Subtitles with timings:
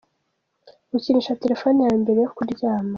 [0.97, 2.89] Ukinisha telefoni yawe mbere yo kuryama.